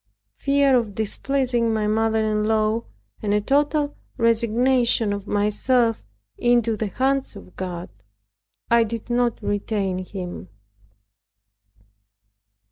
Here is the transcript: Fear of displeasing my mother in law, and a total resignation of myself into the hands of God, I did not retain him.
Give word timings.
Fear 0.35 0.77
of 0.77 0.95
displeasing 0.95 1.71
my 1.71 1.85
mother 1.85 2.25
in 2.25 2.45
law, 2.45 2.85
and 3.21 3.35
a 3.35 3.39
total 3.39 3.95
resignation 4.17 5.13
of 5.13 5.27
myself 5.27 6.03
into 6.39 6.75
the 6.75 6.87
hands 6.87 7.35
of 7.35 7.55
God, 7.55 7.87
I 8.71 8.83
did 8.83 9.11
not 9.11 9.37
retain 9.43 9.99
him. 9.99 10.49